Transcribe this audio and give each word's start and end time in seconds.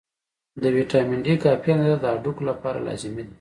د 0.61 0.63
ویټامین 0.75 1.19
D 1.25 1.27
کافي 1.43 1.69
اندازه 1.73 1.97
د 1.99 2.05
هډوکو 2.13 2.41
لپاره 2.49 2.83
لازمي 2.87 3.23
ده. 3.25 3.29